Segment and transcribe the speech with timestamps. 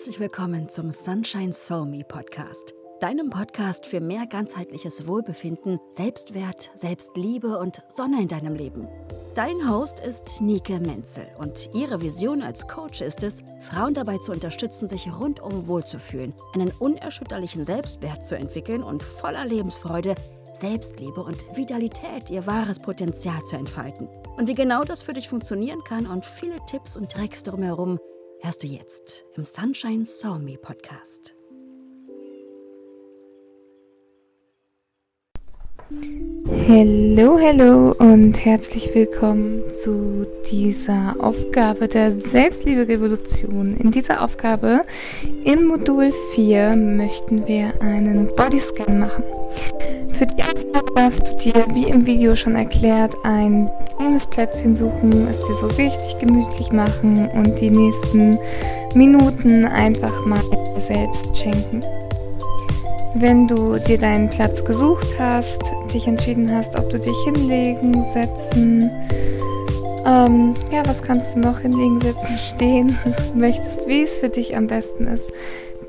[0.00, 7.58] Herzlich willkommen zum Sunshine Soul Me Podcast, deinem Podcast für mehr ganzheitliches Wohlbefinden, Selbstwert, Selbstliebe
[7.58, 8.88] und Sonne in deinem Leben.
[9.34, 14.32] Dein Host ist Nike Menzel und ihre Vision als Coach ist es, Frauen dabei zu
[14.32, 20.14] unterstützen, sich rundum wohlzufühlen, einen unerschütterlichen Selbstwert zu entwickeln und voller Lebensfreude
[20.54, 24.08] Selbstliebe und Vitalität ihr wahres Potenzial zu entfalten.
[24.38, 27.98] Und wie genau das für dich funktionieren kann und viele Tipps und Tricks drumherum
[28.42, 31.34] hörst du jetzt im Sunshine Saw Me Podcast.
[36.68, 43.76] Hallo, hallo und herzlich willkommen zu dieser Aufgabe der Selbstliebe-Revolution.
[43.76, 44.84] In dieser Aufgabe
[45.44, 49.24] im Modul 4 möchten wir einen Bodyscan machen.
[50.20, 55.26] Für die Aufgabe darfst du dir, wie im Video schon erklärt, ein bequemes Plätzchen suchen,
[55.26, 58.38] es dir so richtig gemütlich machen und die nächsten
[58.94, 60.42] Minuten einfach mal
[60.76, 61.80] selbst schenken.
[63.14, 65.62] Wenn du dir deinen Platz gesucht hast,
[65.94, 68.90] dich entschieden hast, ob du dich hinlegen, setzen,
[70.04, 72.98] ähm, ja, was kannst du noch hinlegen, setzen, stehen
[73.34, 75.32] möchtest, wie es für dich am besten ist,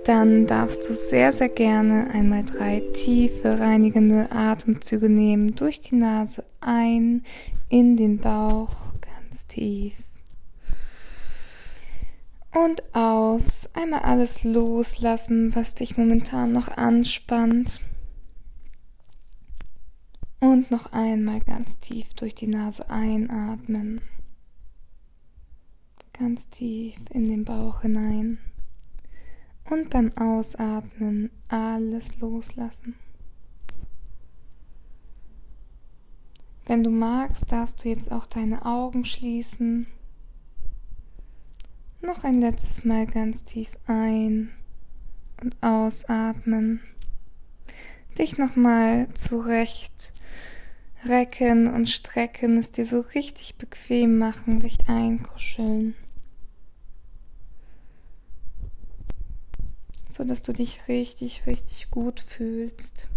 [0.03, 5.55] dann darfst du sehr, sehr gerne einmal drei tiefe, reinigende Atemzüge nehmen.
[5.55, 7.23] Durch die Nase ein,
[7.69, 9.93] in den Bauch, ganz tief.
[12.53, 13.69] Und aus.
[13.73, 17.81] Einmal alles loslassen, was dich momentan noch anspannt.
[20.39, 24.01] Und noch einmal ganz tief durch die Nase einatmen.
[26.17, 28.39] Ganz tief in den Bauch hinein
[29.71, 32.95] und beim Ausatmen alles loslassen.
[36.65, 39.87] Wenn du magst, darfst du jetzt auch deine Augen schließen.
[42.01, 44.51] Noch ein letztes Mal ganz tief ein
[45.41, 46.81] und ausatmen.
[48.17, 50.13] Dich nochmal zurecht
[51.05, 55.95] recken und strecken, es dir so richtig bequem machen, dich einkuscheln.
[60.11, 63.09] So dass du dich richtig, richtig gut fühlst.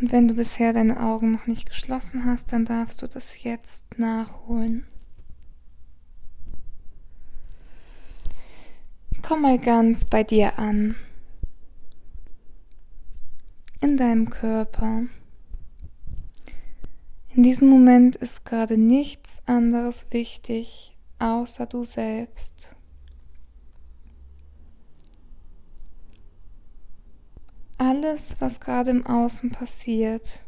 [0.00, 3.98] Und wenn du bisher deine Augen noch nicht geschlossen hast, dann darfst du das jetzt
[3.98, 4.86] nachholen.
[9.22, 10.94] Komm mal ganz bei dir an,
[13.80, 15.02] in deinem Körper.
[17.34, 22.77] In diesem Moment ist gerade nichts anderes wichtig, außer du selbst.
[27.78, 30.42] Alles, was gerade im Außen passiert,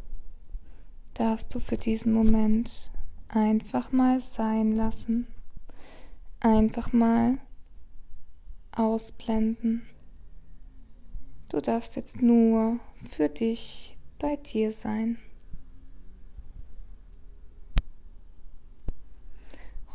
[1.15, 2.91] darfst du für diesen Moment
[3.29, 5.27] einfach mal sein lassen.
[6.41, 7.39] Einfach mal
[8.73, 9.83] ausblenden.
[11.51, 12.79] Du darfst jetzt nur
[13.11, 15.19] für dich bei dir sein.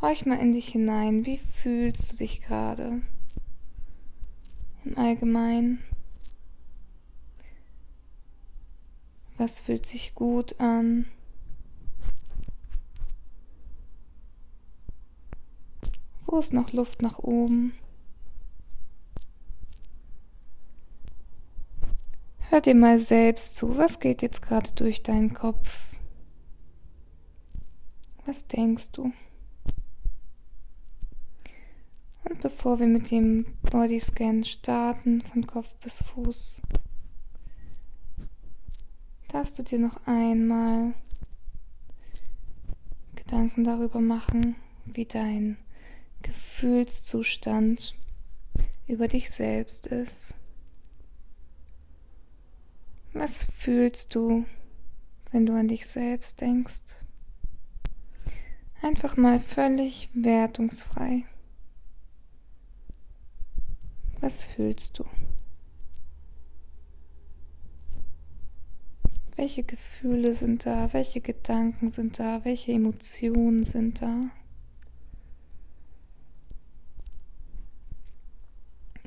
[0.00, 1.24] Horch mal in dich hinein.
[1.26, 3.00] Wie fühlst du dich gerade?
[4.84, 5.82] Im Allgemeinen.
[9.38, 11.06] Was fühlt sich gut an?
[16.24, 17.74] Wo ist noch Luft nach oben?
[22.48, 23.76] Hör dir mal selbst zu.
[23.76, 25.92] Was geht jetzt gerade durch deinen Kopf?
[28.24, 29.12] Was denkst du?
[32.24, 36.62] Und bevor wir mit dem Bodyscan starten, von Kopf bis Fuß,
[39.28, 40.94] darfst du dir noch einmal
[43.14, 45.56] Gedanken darüber machen, wie dein
[46.22, 47.94] Gefühlszustand
[48.86, 50.34] über dich selbst ist.
[53.12, 54.44] Was fühlst du,
[55.32, 57.02] wenn du an dich selbst denkst?
[58.82, 61.24] Einfach mal völlig wertungsfrei.
[64.20, 65.04] Was fühlst du?
[69.36, 70.92] Welche Gefühle sind da?
[70.94, 72.42] Welche Gedanken sind da?
[72.44, 74.30] Welche Emotionen sind da?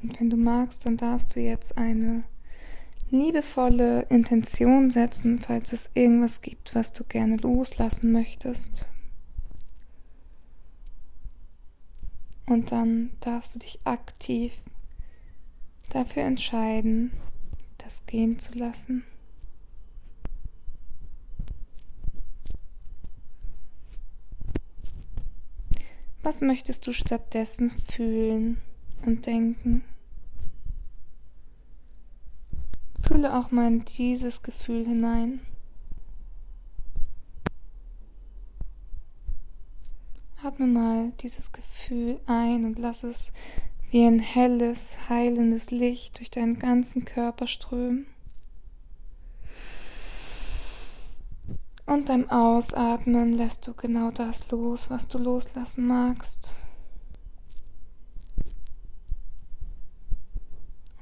[0.01, 2.23] Und wenn du magst, dann darfst du jetzt eine
[3.09, 8.91] liebevolle Intention setzen, falls es irgendwas gibt, was du gerne loslassen möchtest.
[12.45, 14.59] Und dann darfst du dich aktiv
[15.89, 17.11] dafür entscheiden,
[17.79, 19.03] das gehen zu lassen.
[26.29, 28.61] Was möchtest du stattdessen fühlen?
[29.03, 29.83] und Denken.
[33.01, 35.39] Fühle auch mal in dieses Gefühl hinein.
[40.43, 43.33] Atme mal dieses Gefühl ein und lass es
[43.89, 48.05] wie ein helles, heilendes Licht durch deinen ganzen Körper strömen.
[51.89, 56.56] Und beim Ausatmen lässt du genau das los, was du loslassen magst.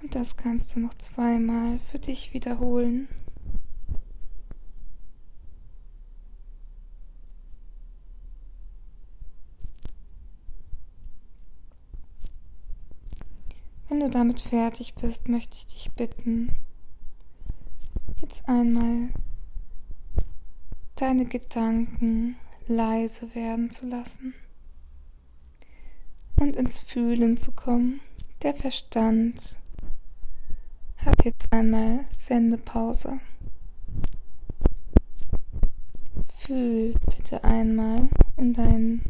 [0.01, 3.09] Und das kannst du noch zweimal für dich wiederholen.
[13.89, 16.53] Wenn du damit fertig bist, möchte ich dich bitten,
[18.21, 19.09] jetzt einmal
[21.01, 24.33] deine Gedanken leise werden zu lassen
[26.39, 28.01] und ins Fühlen zu kommen.
[28.41, 29.59] Der Verstand
[30.97, 33.19] hat jetzt einmal Sendepause.
[36.39, 39.03] Fühl bitte einmal in deinen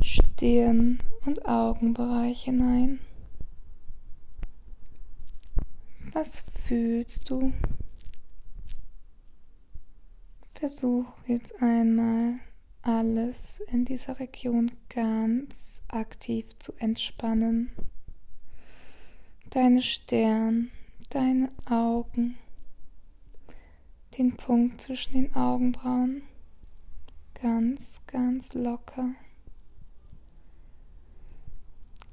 [0.00, 3.00] Stirn- und Augenbereich hinein.
[6.12, 7.52] Was fühlst du?
[10.64, 12.40] Versuch jetzt einmal
[12.80, 17.70] alles in dieser Region ganz aktiv zu entspannen.
[19.50, 20.70] Deine Stirn,
[21.10, 22.38] deine Augen,
[24.16, 26.22] den Punkt zwischen den Augenbrauen
[27.34, 29.10] ganz, ganz locker.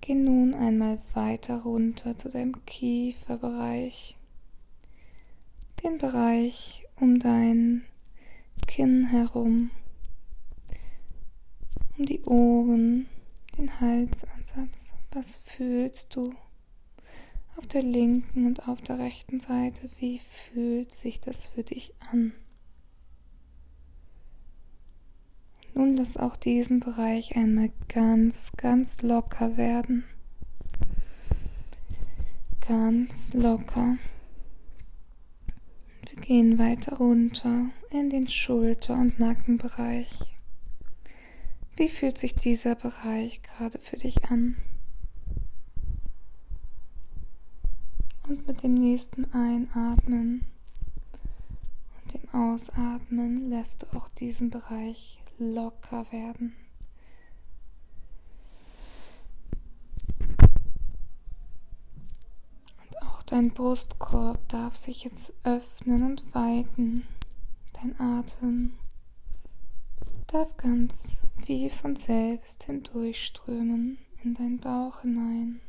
[0.01, 4.17] Geh nun einmal weiter runter zu deinem Kieferbereich,
[5.81, 7.85] den Bereich um dein
[8.67, 9.71] Kinn herum,
[11.97, 13.07] um die Ohren,
[13.57, 14.93] den Halsansatz.
[15.11, 16.33] Was fühlst du
[17.57, 19.89] auf der linken und auf der rechten Seite?
[19.99, 22.33] Wie fühlt sich das für dich an?
[25.73, 30.03] Nun lass auch diesen Bereich einmal ganz, ganz locker werden.
[32.65, 33.97] Ganz locker.
[36.09, 40.33] Wir gehen weiter runter in den Schulter- und Nackenbereich.
[41.75, 44.55] Wie fühlt sich dieser Bereich gerade für dich an?
[48.27, 50.45] Und mit dem nächsten Einatmen
[52.01, 56.53] und dem Ausatmen lässt du auch diesen Bereich locker werden.
[62.83, 67.05] Und auch dein Brustkorb darf sich jetzt öffnen und weiten.
[67.81, 68.73] Dein Atem
[70.27, 75.61] darf ganz wie von selbst hindurchströmen in deinen Bauch hinein.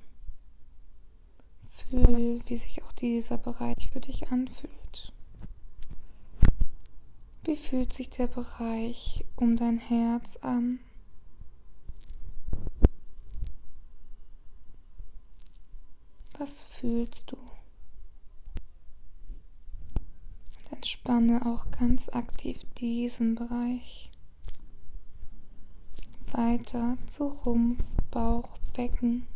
[1.66, 5.14] Fühl, wie sich auch dieser Bereich für dich anfühlt.
[7.44, 10.80] Wie fühlt sich der Bereich um dein Herz an?
[16.36, 17.38] Was fühlst du?
[20.82, 24.10] Und entspanne auch ganz aktiv diesen Bereich.
[26.32, 29.28] Weiter zu Rumpf, Bauch, Becken.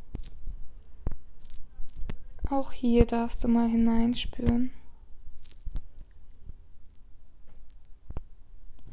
[2.50, 4.72] Auch hier darfst du mal hineinspüren.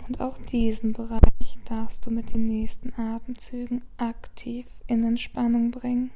[0.08, 6.12] Und auch diesen Bereich darfst du mit den nächsten Atemzügen aktiv in Entspannung bringen.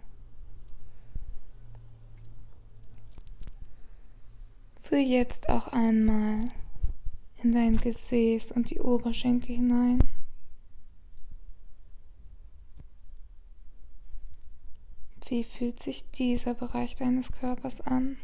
[4.97, 6.49] Fühl jetzt auch einmal
[7.43, 9.99] in dein Gesäß und die Oberschenkel hinein.
[15.27, 18.17] Wie fühlt sich dieser Bereich deines Körpers an?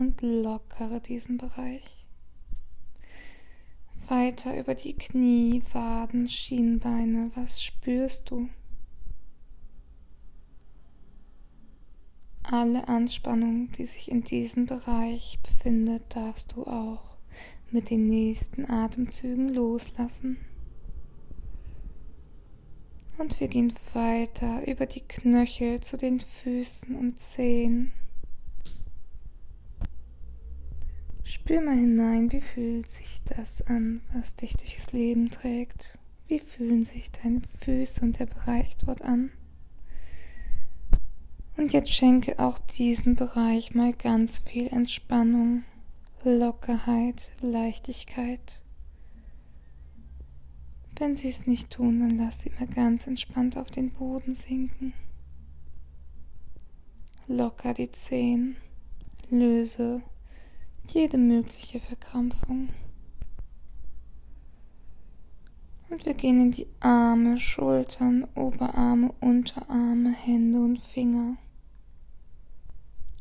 [0.00, 2.04] und lockere diesen Bereich.
[4.08, 7.30] Weiter über die Knie, Waden, Schienbeine.
[7.36, 8.48] Was spürst du?
[12.52, 17.16] Alle Anspannung, die sich in diesem Bereich befindet, darfst du auch
[17.70, 20.36] mit den nächsten Atemzügen loslassen.
[23.16, 27.90] Und wir gehen weiter über die Knöchel zu den Füßen und Zehen.
[31.24, 35.98] Spür mal hinein, wie fühlt sich das an, was dich durchs Leben trägt?
[36.28, 39.32] Wie fühlen sich deine Füße und der Bereich dort an?
[41.62, 45.62] Und jetzt schenke auch diesem Bereich mal ganz viel Entspannung,
[46.24, 48.64] Lockerheit, Leichtigkeit.
[50.98, 54.92] wenn sie es nicht tun, dann lass sie mal ganz entspannt auf den Boden sinken.
[57.28, 58.56] Locker die Zehen,
[59.30, 60.02] löse
[60.88, 62.70] jede mögliche Verkrampfung.
[65.90, 71.36] Und wir gehen in die Arme, Schultern, Oberarme, Unterarme, Hände und Finger.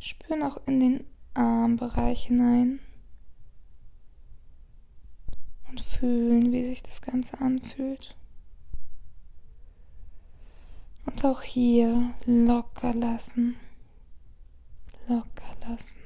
[0.03, 1.05] Spüren auch in den
[1.35, 2.79] Armbereich hinein
[5.69, 8.15] und fühlen, wie sich das Ganze anfühlt.
[11.05, 13.57] Und auch hier locker lassen,
[15.07, 15.99] locker lassen.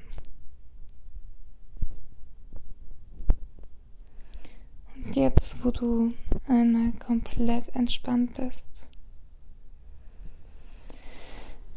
[4.94, 6.12] Und jetzt, wo du
[6.46, 8.90] einmal komplett entspannt bist,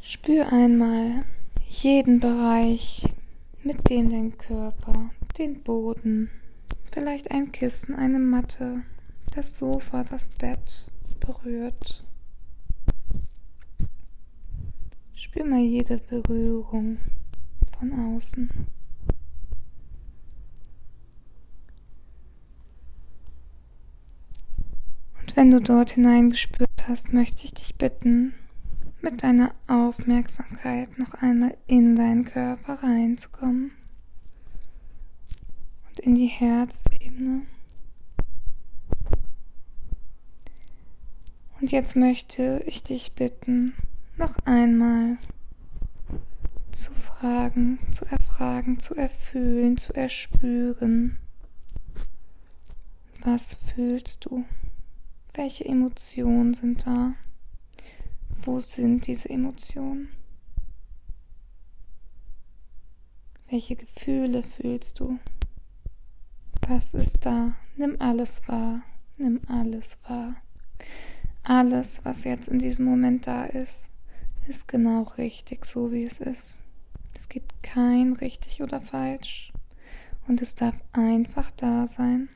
[0.01, 1.23] spür einmal
[1.69, 3.03] jeden Bereich,
[3.63, 6.29] mit dem dein Körper den Boden,
[6.91, 8.81] vielleicht ein Kissen, eine Matte,
[9.35, 12.03] das Sofa, das Bett berührt.
[15.13, 16.97] Spür mal jede Berührung
[17.77, 18.49] von außen.
[25.21, 28.33] Und wenn du dort hineingespürt hast, möchte ich dich bitten,
[29.01, 33.71] mit deiner Aufmerksamkeit noch einmal in deinen Körper reinzukommen
[35.87, 37.41] und in die Herzebene.
[41.61, 43.73] Und jetzt möchte ich dich bitten,
[44.17, 45.17] noch einmal
[46.71, 51.17] zu fragen, zu erfragen, zu erfühlen, zu erspüren.
[53.21, 54.45] Was fühlst du?
[55.33, 57.13] Welche Emotionen sind da?
[58.41, 60.07] Wo sind diese Emotionen?
[63.49, 65.19] Welche Gefühle fühlst du?
[66.65, 67.55] Was ist da?
[67.75, 68.81] Nimm alles wahr.
[69.17, 70.37] Nimm alles wahr.
[71.43, 73.91] Alles, was jetzt in diesem Moment da ist,
[74.47, 76.61] ist genau richtig, so wie es ist.
[77.13, 79.51] Es gibt kein richtig oder falsch.
[80.29, 82.29] Und es darf einfach da sein.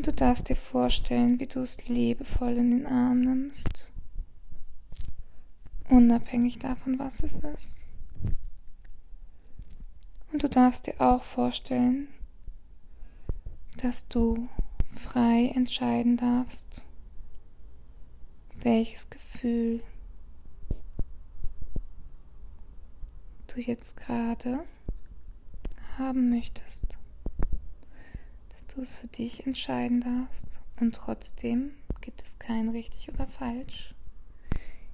[0.00, 3.92] Und du darfst dir vorstellen, wie du es liebevoll in den Arm nimmst.
[5.90, 7.82] Unabhängig davon, was es ist.
[10.32, 12.08] Und du darfst dir auch vorstellen,
[13.76, 14.48] dass du
[14.86, 16.86] frei entscheiden darfst,
[18.56, 19.82] welches Gefühl
[23.48, 24.64] du jetzt gerade
[25.98, 26.99] haben möchtest
[28.74, 30.60] du es für dich entscheiden darfst.
[30.80, 33.94] Und trotzdem gibt es kein richtig oder falsch.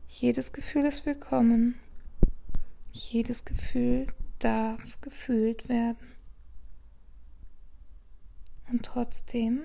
[0.09, 1.76] Jedes Gefühl ist willkommen.
[2.92, 4.06] Jedes Gefühl
[4.38, 6.12] darf gefühlt werden.
[8.68, 9.64] Und trotzdem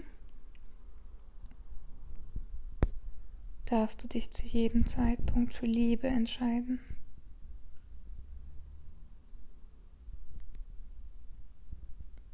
[3.69, 6.79] darfst du dich zu jedem Zeitpunkt für Liebe entscheiden.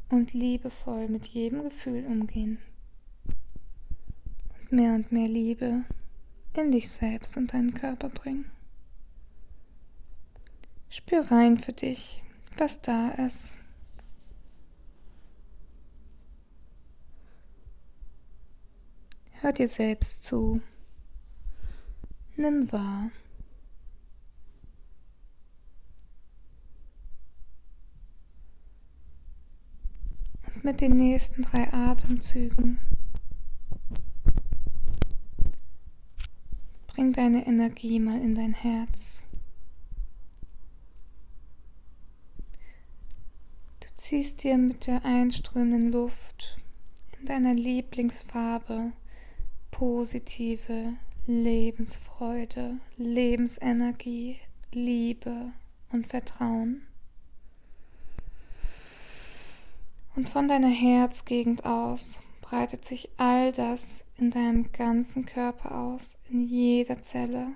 [0.10, 2.60] Und liebevoll mit jedem Gefühl umgehen.
[4.60, 5.84] Und mehr und mehr Liebe
[6.56, 8.50] in dich selbst und deinen Körper bringen.
[10.90, 12.24] Spür rein für dich,
[12.58, 13.58] was da ist.
[19.34, 20.62] Hör dir selbst zu.
[22.36, 23.12] Nimm wahr.
[30.68, 32.80] Mit den nächsten drei Atemzügen.
[36.88, 39.24] Bring deine Energie mal in dein Herz.
[43.80, 46.58] Du ziehst dir mit der einströmenden Luft
[47.18, 48.92] in deiner Lieblingsfarbe
[49.72, 50.96] positive
[51.28, 54.42] Lebensfreude, Lebensenergie,
[54.74, 55.54] Liebe
[55.94, 56.87] und Vertrauen.
[60.18, 66.42] Und von deiner Herzgegend aus breitet sich all das in deinem ganzen Körper aus, in
[66.42, 67.50] jeder Zelle.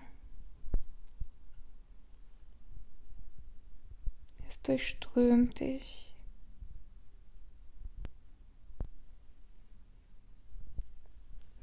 [4.48, 6.16] Es durchströmt dich.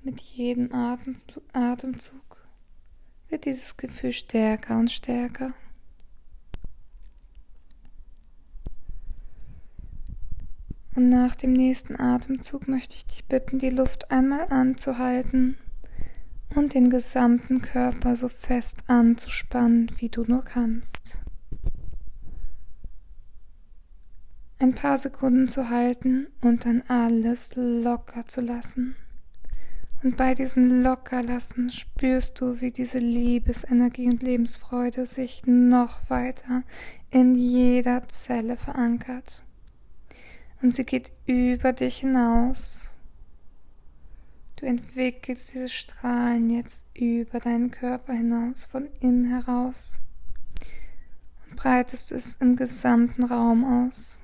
[0.02, 2.48] Mit jedem Atemzug
[3.28, 5.54] wird dieses Gefühl stärker und stärker.
[10.98, 15.56] Und nach dem nächsten Atemzug möchte ich dich bitten, die Luft einmal anzuhalten
[16.56, 21.20] und den gesamten Körper so fest anzuspannen, wie du nur kannst.
[24.58, 28.96] ein paar Sekunden zu halten und dann alles locker zu lassen.
[30.02, 36.64] Und bei diesem Lockerlassen spürst du, wie diese Liebesenergie und Lebensfreude sich noch weiter
[37.10, 39.44] in jeder Zelle verankert.
[40.60, 42.94] Und sie geht über dich hinaus.
[44.58, 50.00] Du entwickelst diese Strahlen jetzt über deinen Körper hinaus, von innen heraus
[51.48, 54.20] und breitest es im gesamten Raum aus.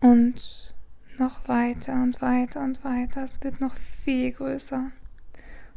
[0.00, 0.74] Und
[1.18, 3.24] noch weiter und weiter und weiter.
[3.24, 4.90] Es wird noch viel größer.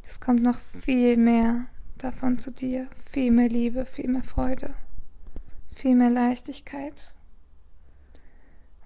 [0.04, 1.66] Es kommt noch viel mehr
[1.98, 2.88] davon zu dir.
[3.12, 4.74] Viel mehr Liebe, viel mehr Freude,
[5.80, 7.16] viel mehr Leichtigkeit.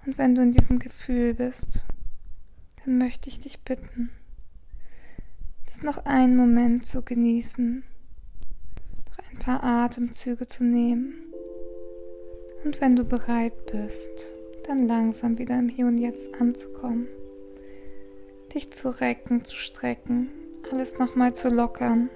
[0.06, 1.86] Und wenn du in diesem Gefühl bist,
[2.84, 4.10] dann möchte ich dich bitten,
[5.66, 7.82] das noch einen Moment zu genießen,
[9.08, 11.14] noch ein paar Atemzüge zu nehmen.
[12.64, 14.34] Und wenn du bereit bist,
[14.68, 17.08] dann langsam wieder im Hier und Jetzt anzukommen.
[18.54, 20.30] Dich zu recken, zu strecken,
[20.70, 22.08] alles nochmal zu lockern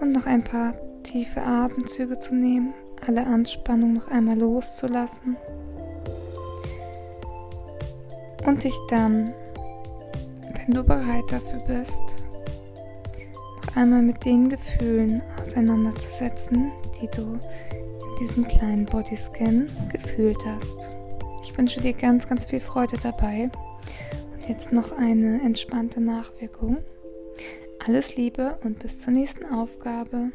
[0.00, 2.72] und noch ein paar tiefe Atemzüge zu nehmen,
[3.06, 5.36] alle Anspannung noch einmal loszulassen
[8.46, 9.32] und dich dann,
[10.54, 12.02] wenn du bereit dafür bist,
[13.66, 17.38] noch einmal mit den Gefühlen auseinanderzusetzen, die du
[18.20, 20.94] diesen kleinen Bodyscan gefühlt hast.
[21.42, 23.50] Ich wünsche dir ganz, ganz viel Freude dabei.
[24.34, 26.78] Und jetzt noch eine entspannte Nachwirkung.
[27.86, 30.30] Alles Liebe und bis zur nächsten Aufgabe.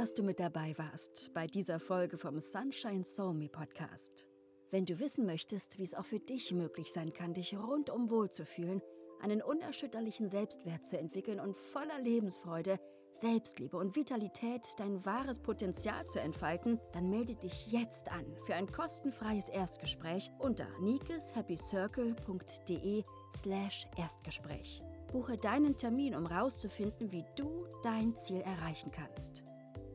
[0.00, 4.26] Dass du mit dabei warst bei dieser Folge vom Sunshine Soul Me Podcast.
[4.70, 8.80] Wenn du wissen möchtest, wie es auch für dich möglich sein kann, dich rundum wohlzufühlen,
[9.20, 12.80] einen unerschütterlichen Selbstwert zu entwickeln und voller Lebensfreude
[13.12, 18.72] Selbstliebe und Vitalität dein wahres Potenzial zu entfalten, dann melde dich jetzt an für ein
[18.72, 23.04] kostenfreies Erstgespräch unter nikeshappycircle.de
[23.36, 24.82] slash Erstgespräch.
[25.12, 29.44] Buche deinen Termin, um herauszufinden, wie du dein Ziel erreichen kannst.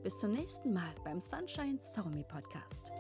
[0.06, 2.92] Bis zum nächsten Mal beim Sunshine Somi Podcast.